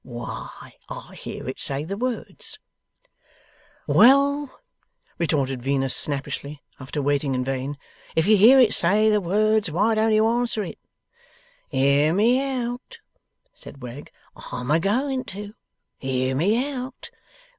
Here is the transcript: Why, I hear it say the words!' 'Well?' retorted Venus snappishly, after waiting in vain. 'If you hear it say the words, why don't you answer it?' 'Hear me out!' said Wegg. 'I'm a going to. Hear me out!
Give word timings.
Why, 0.03 0.73
I 0.89 1.13
hear 1.13 1.47
it 1.47 1.59
say 1.59 1.83
the 1.83 1.95
words!' 1.95 2.57
'Well?' 3.85 4.59
retorted 5.19 5.61
Venus 5.61 5.95
snappishly, 5.95 6.63
after 6.79 7.03
waiting 7.03 7.35
in 7.35 7.45
vain. 7.45 7.77
'If 8.15 8.25
you 8.25 8.35
hear 8.35 8.57
it 8.59 8.73
say 8.73 9.11
the 9.11 9.21
words, 9.21 9.69
why 9.69 9.93
don't 9.93 10.11
you 10.13 10.25
answer 10.25 10.63
it?' 10.63 10.79
'Hear 11.69 12.13
me 12.15 12.41
out!' 12.41 12.97
said 13.53 13.83
Wegg. 13.83 14.11
'I'm 14.51 14.71
a 14.71 14.79
going 14.79 15.23
to. 15.25 15.53
Hear 15.99 16.33
me 16.33 16.73
out! 16.73 17.11